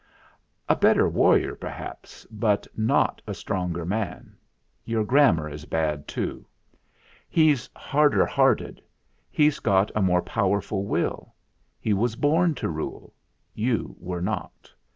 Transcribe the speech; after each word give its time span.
"A 0.67 0.75
better 0.75 1.07
warrior, 1.07 1.53
perhaps; 1.53 2.25
but 2.31 2.65
not 2.75 3.21
a 3.27 3.35
stronger 3.35 3.85
man. 3.85 4.35
Your 4.83 5.03
grammar 5.03 5.47
is 5.47 5.65
bad 5.65 6.07
too. 6.07 6.47
He's 7.29 7.69
harder 7.75 8.25
hearted; 8.25 8.81
he's 9.29 9.59
got 9.59 9.91
a 9.93 10.01
more 10.01 10.23
powerful 10.23 10.85
will. 10.87 11.35
He 11.79 11.93
was 11.93 12.15
born 12.15 12.55
to 12.55 12.67
rule; 12.69 13.13
you 13.53 13.95
were 13.99 14.23
not. 14.23 14.73